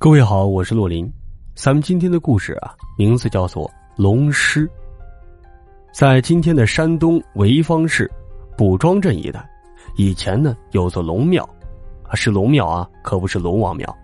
[0.00, 1.12] 各位好，我是洛林。
[1.56, 4.64] 咱们今天的故事啊，名字叫做《龙狮》。
[5.92, 8.08] 在今天的山东潍坊市
[8.56, 9.44] 卜庄镇一带，
[9.96, 11.46] 以前呢有座龙庙，
[12.14, 13.98] 是龙庙啊，可不是龙王庙。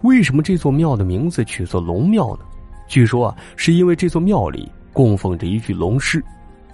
[0.00, 2.46] 为什么这座庙的名字取作龙庙呢？
[2.88, 6.24] 据说啊，是因为这座庙里供奉着一具龙狮，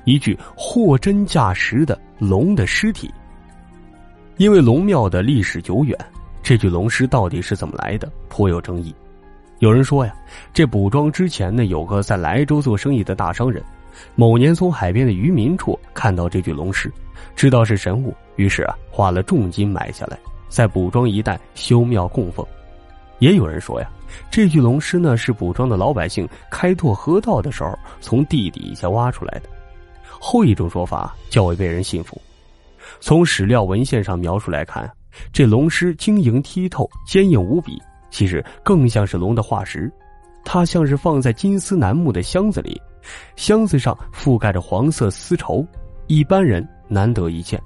[0.04, 3.10] 一具货真价实的龙的尸体。
[4.36, 5.98] 因为龙庙的历史久远。
[6.42, 8.94] 这具龙尸到底是怎么来的，颇有争议。
[9.60, 10.12] 有人说呀，
[10.52, 13.62] 这补庄之前呢，有个在莱州做生意的大商人，
[14.16, 16.92] 某年从海边的渔民处看到这具龙尸，
[17.36, 22.44] 知道是神物，于是啊，花了重金买下来，在补庄一带修庙供奉。
[23.20, 23.88] 也有人说呀，
[24.32, 29.48] 这具龙尸呢，是补庄的老百姓开拓河道的时候从地底下挖出来的。
[30.08, 32.20] 后一种说法较为被人信服。
[32.98, 34.90] 从史料文献上描述来看。
[35.32, 37.80] 这龙狮晶莹剔透、坚硬无比，
[38.10, 39.90] 其实更像是龙的化石。
[40.44, 42.80] 它像是放在金丝楠木的箱子里，
[43.36, 45.64] 箱子上覆盖着黄色丝绸，
[46.08, 47.62] 一般人难得一见。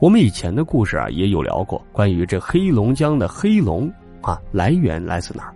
[0.00, 3.88] 我们以前的故事啊，也有聊过关于这黑龙江的黑龙
[4.20, 5.54] 啊来源来自哪儿，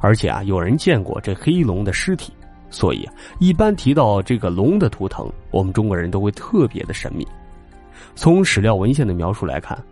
[0.00, 2.30] 而且啊，有人见过这黑龙的尸体，
[2.68, 7.26] 所以啊，一般提到这个龙的图腾，我们中国人都会特别的神秘。
[8.14, 9.82] 从史料文献的描述来看。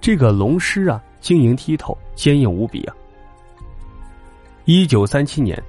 [0.00, 2.94] 这个龙狮啊，晶莹剔透，坚硬无比啊。
[4.64, 5.60] 一九三七年，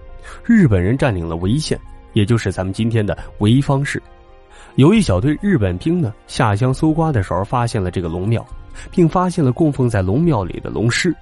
[0.44, 1.80] 日本人占领了潍县，
[2.14, 4.02] 也就是咱们今天的潍坊市。
[4.76, 8.46] 有一小队日本兵呢，下乡搜刮的时候，发现了这个龙庙，
[8.92, 11.16] 并发现了供奉在龙庙里的龙狮。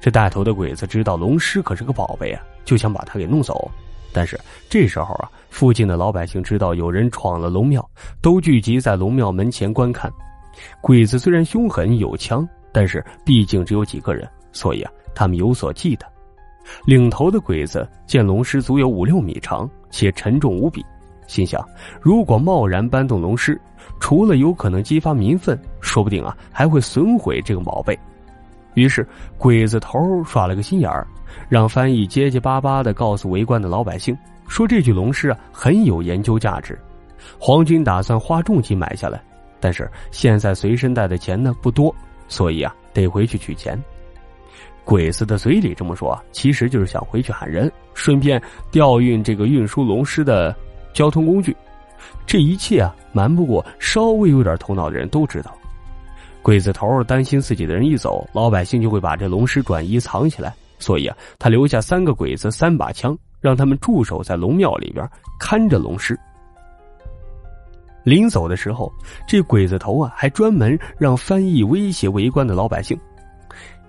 [0.00, 3.70] 这带头的鬼子知道龙狮可是个宝贝啊，就想把它给弄走。
[4.12, 4.40] 但是
[4.70, 7.86] 这时候啊，附近的老百姓知道有人闯了龙庙，
[8.22, 10.10] 都聚集在龙庙门前观看。
[10.80, 16.02] 鬼子虽然凶狠有枪，但是毕竟只有几个人，所以啊，他们有所忌惮。
[16.84, 20.84] 领头的鬼子见龙狮足有五六米长，且沉重无比，
[21.26, 21.66] 心想：
[22.00, 23.58] 如果贸然搬动龙狮，
[24.00, 27.98] 除了有可能激发民愤，说不定啊还会损毁这个宝贝。
[28.74, 29.06] 于是，
[29.38, 31.06] 鬼子头耍了个心眼儿，
[31.48, 34.16] 让翻译结结巴巴的告诉围观的老百姓，
[34.46, 36.78] 说这具龙狮啊很有研究价值，
[37.40, 39.20] 皇军打算花重金买下来。
[39.60, 41.94] 但是现在随身带的钱呢不多，
[42.28, 43.78] 所以啊得回去取钱。
[44.84, 50.56] 鬼子的嘴里这么说，其实就是想回去喊人，顺便调运这个运输龙狮的
[50.94, 51.54] 交通工具。
[52.26, 55.54] 这一切啊，瞒不过稍微有点头脑的人都知道。
[56.40, 65.06] 鬼子头担心自己的人一走，老百姓就会把这龙狮转移藏起来，所以啊，他留下三个鬼子三把枪，让他们驻守在龙庙里边
[65.38, 66.18] 看着龙狮。
[68.08, 68.90] 临走的时候，
[69.26, 72.98] 这鬼子头啊，还专门让翻译威胁围观的老百姓：“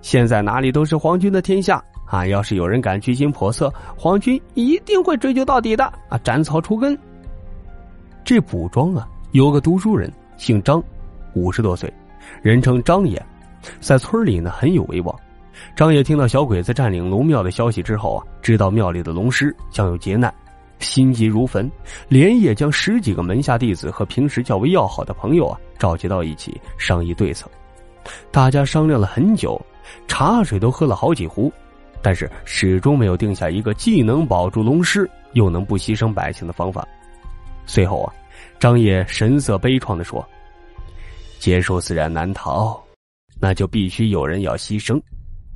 [0.02, 2.26] 现在哪里都是皇军的天下啊！
[2.26, 6.18] 要是有人敢居心叵测，皇军一定会追究到底的啊！
[6.22, 6.96] 斩草除根。”
[8.22, 10.82] 这补庄啊，有个读书人，姓张，
[11.32, 11.90] 五十多岁，
[12.42, 13.20] 人称张爷，
[13.80, 15.18] 在村里呢很有威望。
[15.74, 20.30] 张爷听到小鬼子占领龙庙的消息之后啊，知道庙里的龙师将有劫难。
[20.80, 21.70] 心急如焚，
[22.08, 27.48] 连夜将十几个门下弟子和平时较为要好的朋友啊召集到一起商议对策。
[28.30, 29.60] 大家商量了很久，
[30.08, 31.52] 茶水都喝了好几壶，
[32.02, 36.86] 但是始终没有定下一个既能保住龙狮，又能不牺牲百姓的方法。
[37.66, 38.12] 随后啊，
[38.58, 40.26] 张野神色悲怆的说
[41.38, 42.82] ：“劫数自然难逃，
[43.38, 45.00] 那就必须有人要牺牲。”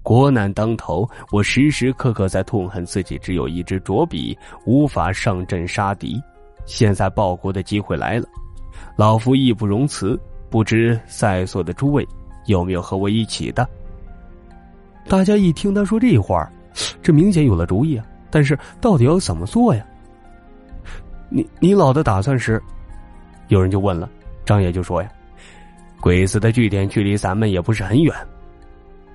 [0.04, 6.22] 国难当头，我时时刻刻在痛恨自己只有一支拙笔，无法上阵杀敌。
[6.66, 8.26] 现在报国的机会来了，
[8.97, 10.20] 老夫义不容辞。
[10.50, 12.06] 不知在座的诸位
[12.47, 13.66] 有没有和我一起的？
[15.09, 16.48] 大家一听他说这话，
[17.03, 18.04] 这明显有了主意啊！
[18.31, 19.84] 但是到底要怎么做呀？
[21.31, 22.62] 你你老的打算是？
[23.48, 24.09] 有人就问了，
[24.44, 25.10] 张爷就说呀
[25.98, 28.14] ：“鬼子的据点距离咱们也不是很远。”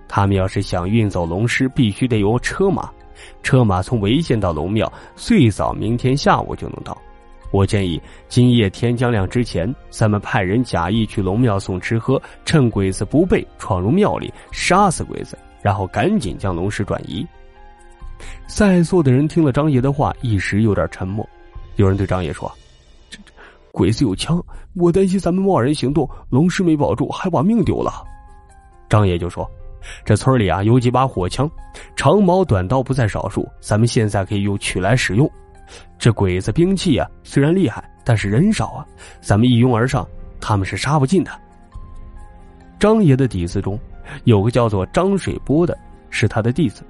[0.10, 2.90] 他们要是想运走龙尸，必须得有车马，
[3.44, 6.98] 车马从潍县到龙庙，最早明天下午就能到。
[7.52, 17.26] 我建议今夜天将亮之前，咱们派人假意去龙庙送吃喝，趁鬼子不备，闯入庙里杀死鬼子，然后赶紧将龙尸转移。
[18.48, 21.28] 在座的人听了张爷的话，一时有点沉默。
[21.76, 22.52] 有人对张爷说
[23.10, 23.32] ：“这这
[23.72, 28.04] 鬼子有枪，我担心咱们贸然行动，龙尸没保住，还把命丢了。”
[28.90, 29.50] 张爷就说。
[30.04, 31.50] 这村里啊有几把火枪，
[31.96, 35.30] 长矛短刀不在少数，咱们现在可以用取来使用。
[35.98, 38.86] 这鬼子兵器啊虽然厉害，但是人少啊，
[39.22, 40.08] 咱们一拥而上，
[40.40, 41.32] 他们是杀不进的。
[42.80, 43.78] 张爷的底子中，
[44.24, 45.78] 有个叫做张水波的，
[46.10, 46.84] 是他的弟子，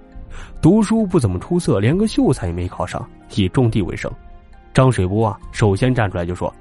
[0.61, 4.09] 读书不怎么出色，连个秀才也没考上，以种地为生。
[4.73, 6.53] 张水波啊，首先站出来就说：“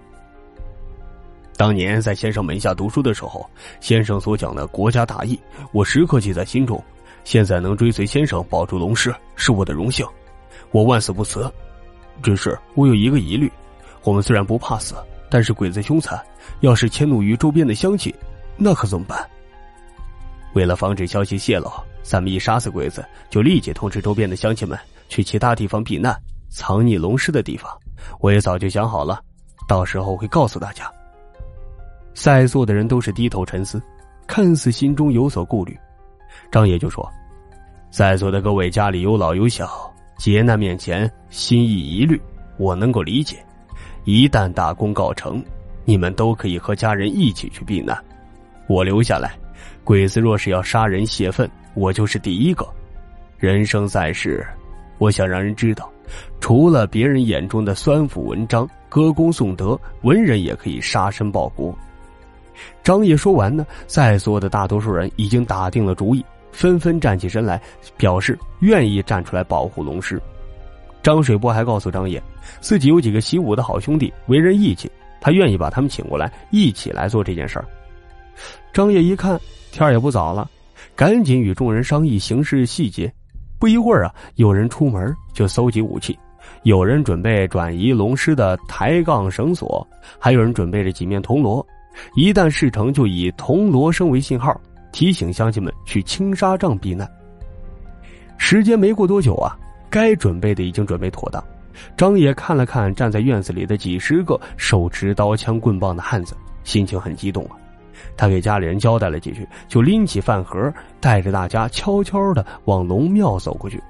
[1.59, 3.45] 当年在先生门下读书的时候，
[3.81, 5.37] 先生所讲的国家大义，
[5.73, 6.83] 我时刻记在心中。
[7.25, 10.07] 现在能追随先生保住龙师，是我的荣幸，
[10.71, 11.53] 我万死不辞。
[12.23, 13.51] 只是我有一个疑虑：
[14.05, 14.95] 我们虽然不怕死，
[15.29, 16.25] 但是鬼子凶残，
[16.61, 18.15] 要是迁怒于周边的乡亲，
[18.57, 19.29] 那可怎么办？
[20.55, 21.69] 为了防止消息泄露。”
[22.01, 24.79] 咱们一杀死鬼子，就立即通知周边的乡亲们
[25.11, 26.17] 去其他地方避难，
[26.49, 27.71] 藏匿龙尸的地方，
[28.21, 29.21] 我也早就想好了，
[29.69, 30.91] 到时候会告诉大家。
[32.21, 33.81] 在座的人都是低头沉思，
[34.27, 35.79] 看似心中有所顾虑。
[36.51, 37.09] 张爷就说
[37.91, 39.69] ：“在座的各位家里有老有小，
[40.17, 42.21] 劫难面前心意疑虑，
[42.57, 43.37] 我能够理解。
[44.03, 45.41] 一旦大功告成，
[45.85, 47.97] 你们都可以和家人一起去避难，
[48.67, 49.39] 我留下来。
[49.85, 52.67] 鬼子若是要杀人泄愤。”我就是第一个。
[53.39, 54.45] 人生在世，
[54.99, 55.89] 我想让人知道，
[56.41, 61.73] 除了别人眼中的酸腐文章、歌功颂德，文人也可以杀身报国。
[62.83, 67.61] 张爷说完呢，在座的大多数人已经打定了主意，纷纷站起身来，
[67.97, 70.21] 表示愿意站出来保护龙师。
[71.03, 72.23] 张水波还告诉张爷，
[72.61, 74.91] 自己有几个习武的好兄弟，为人义气，
[75.21, 77.65] 他愿意把他们请过来，一起来做这件事儿。
[78.73, 79.41] 张爷一看，
[79.71, 80.49] 天也不早了。
[80.95, 83.13] 赶紧与众人商议行事细节。
[83.59, 86.17] 不一会儿啊，有人出门就搜集武器，
[86.63, 89.87] 有人准备转移龙狮的抬杠绳索，
[90.19, 91.65] 还有人准备着几面铜锣。
[92.15, 94.59] 一旦事成，就以铜锣声为信号，
[94.93, 97.09] 提醒乡亲们去青纱帐避难。
[98.37, 99.57] 时间没过多久啊，
[99.91, 101.43] 该准备的已经准备妥当。
[101.97, 107.57] 张爷看了看站在院子里的几十个手持刀枪棍棒的汉子，心情很激动啊。
[108.17, 113.83] 他给家里人交代了几句，就拎起饭盒，带着大家悄悄的往龙庙走过去。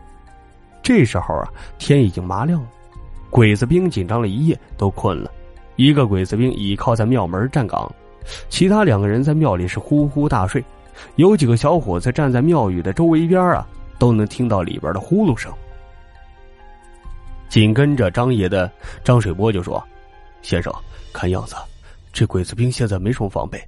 [0.83, 2.69] 这时候啊，天已经麻亮了，
[3.31, 5.31] 鬼子兵紧张了一夜，都困了。
[5.79, 7.89] 一个鬼子兵倚靠在庙门站岗，
[8.49, 10.63] 其他两个人在庙里是呼呼大睡。
[11.15, 13.65] 有几个小伙子站在庙宇的周围边啊，
[13.97, 15.53] 都能听到里边的呼噜声。
[17.49, 18.69] 紧跟着张爷的
[19.05, 19.81] 张水波就说
[20.43, 20.75] ：“先生，
[21.13, 21.55] 看样子
[22.13, 23.63] 这鬼子兵现在没什么防备。”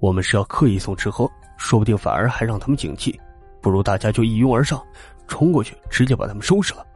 [0.00, 3.14] 我们是要刻意送吃喝，说不定反而还让他们警惕。
[3.60, 4.82] 不如大家就一拥而上，
[5.28, 6.86] 冲过去，直接把他们收拾了。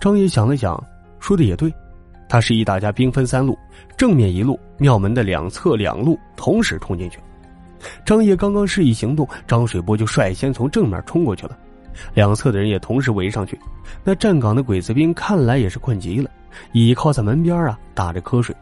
[0.00, 0.80] 张爷想了想，
[1.18, 1.68] 说的也对。
[2.30, 3.58] 他示意大家兵分三路，
[3.96, 7.18] 正面一路，庙门的两侧两路同时冲进去。
[8.06, 11.58] 张爷刚刚示意行动，张水波就率先从正面冲过去了，
[12.14, 13.58] 两侧的人也同时围上去。
[14.04, 16.30] 那站岗的鬼子兵看来也是困极了，
[16.70, 18.54] 倚靠在门边啊，打着瞌睡。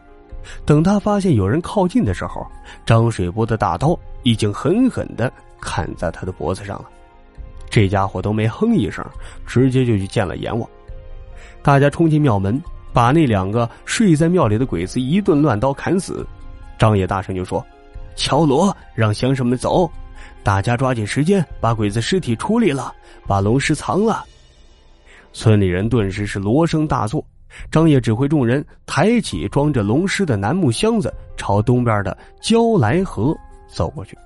[0.65, 2.43] 等他发现有人靠近的时候，
[2.87, 5.31] 张水波的大刀已经狠狠的
[5.61, 6.85] 砍在他的脖子上了。
[7.69, 9.05] 这家伙都没哼一声，
[9.45, 10.67] 直接就去见了阎王。
[11.61, 12.59] 大家冲进庙门，
[12.93, 16.25] 把那两个睡在庙里的鬼子一顿乱刀砍死。
[16.77, 17.65] 张野大声就说
[18.15, 19.89] ：“敲锣，让乡绅们走！
[20.43, 22.93] 大家抓紧时间把鬼子尸体处理了，
[23.27, 24.23] 把龙尸藏了。”
[25.33, 27.23] 村里人顿时是锣声大作。
[27.71, 33.35] 张野指挥众人抬起装着龙尸的楠木箱子，朝东边的焦来河
[33.67, 34.17] 走过去。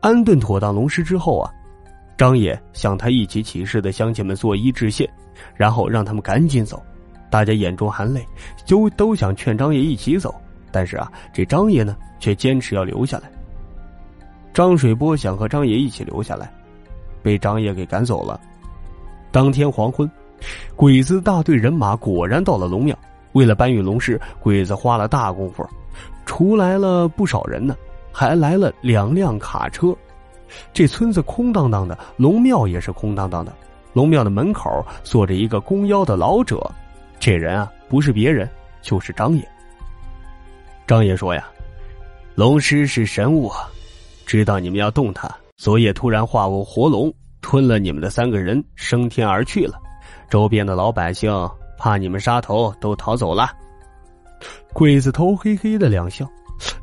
[0.00, 1.50] 安顿妥当龙尸之后啊，
[2.16, 5.08] 张野向他一起起事的乡亲们作揖致谢，
[5.54, 6.82] 然后让他们赶紧走。
[7.30, 8.26] 大家眼中含泪，
[8.64, 10.34] 就都想劝张爷一起走，
[10.72, 13.30] 但是啊，这张爷呢却坚持要留下来。
[14.52, 16.52] 张水波想和张爷一起留下来，
[17.22, 18.40] 被张爷给赶走了。
[19.30, 20.10] 当天黄昏。
[20.74, 22.98] 鬼子大队人马果然到了龙庙，
[23.32, 25.62] 为了搬运龙尸，鬼子花了大功夫，
[26.24, 27.76] 出来了不少人呢，
[28.10, 29.94] 还来了两辆卡车。
[30.72, 33.52] 这村子空荡荡的，龙庙也是空荡荡的。
[33.92, 36.58] 龙庙的门口坐着一个弓腰的老者，
[37.20, 38.48] 这人啊不是别人，
[38.80, 39.48] 就是张爷。
[40.86, 41.46] 张爷说呀
[42.34, 43.68] ：“龙尸是神物啊，
[44.24, 47.12] 知道你们要动它，昨夜突然化为活龙，
[47.42, 49.78] 吞了你们的三个人，升天而去了。”
[50.30, 51.30] 周边的老百姓
[51.76, 53.50] 怕你们杀头，都逃走了。
[54.72, 56.26] 鬼子头嘿嘿的两笑，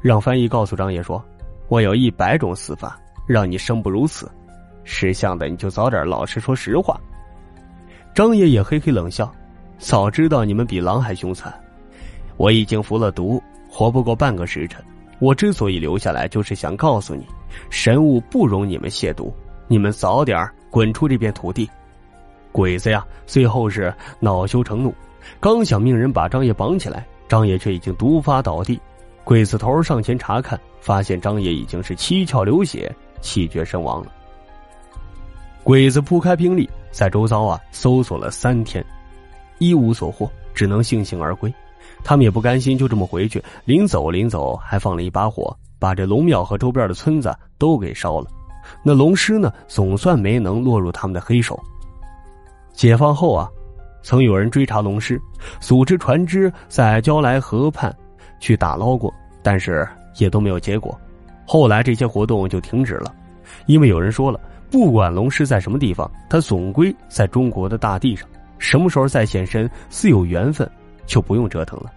[0.01, 1.23] 让翻译告诉张爷说
[1.67, 4.29] ：“我有一百种死法，让你生不如死。
[4.83, 6.99] 识相的你就早点老实说实话。”
[8.13, 9.33] 张爷也嘿嘿冷笑
[9.77, 11.53] ：“早知道你们比狼还凶残，
[12.35, 14.83] 我已经服了毒，活不过半个时辰。
[15.19, 17.25] 我之所以留下来，就是想告诉你，
[17.69, 19.31] 神物不容你们亵渎，
[19.67, 21.69] 你们早点滚出这片土地。”
[22.51, 24.93] 鬼子呀，最后是恼羞成怒，
[25.39, 28.79] 刚想命人把张爷绑起来，张爷却已经毒发倒地。
[29.23, 32.91] 鬼子头上前查看，发现张爷已经是七窍流血，
[33.21, 34.11] 气绝身亡了。
[35.63, 38.83] 鬼子铺开兵力，在周遭啊搜索了三天，
[39.59, 41.53] 一无所获，只能悻悻而归。
[42.03, 48.27] 他们也不甘心就这么回去，临走临走还放了一把火，把这龙庙和周边的村子都给烧了。
[48.83, 51.59] 那龙尸呢，总算没能落入他们的黑手。
[52.73, 53.49] 解放后啊，
[54.03, 55.19] 曾有人追查龙尸，
[55.59, 57.95] 组织船只在焦来河畔
[58.39, 59.87] 去打捞过，但是
[60.17, 60.97] 也都没有结果。
[61.45, 63.13] 后来这些活动就停止了，
[63.65, 64.39] 因为有人说了。
[64.69, 68.27] 不管龙尸在什么地方，它总归在中国的大地上。
[68.59, 70.69] 什么时候再现身，自有缘分，
[71.05, 71.91] 就不用折腾了。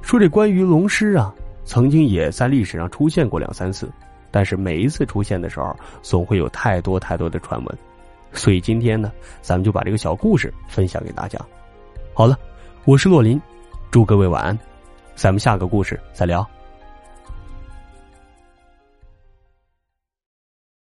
[0.00, 1.34] 说这关于龙师啊，
[1.64, 3.90] 曾经也在历史上出现过两三次，
[4.30, 7.78] 但是每一次出现的时候，总会有太多太多的传闻。
[8.32, 11.38] 所以今天呢，咱们就把这个小故事分享给大家。
[12.14, 12.38] 好了，
[12.84, 13.40] 我是洛林，
[13.90, 14.58] 祝各位晚安，
[15.14, 16.46] 咱们下个故事再聊。